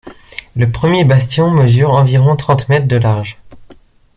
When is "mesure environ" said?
1.51-2.35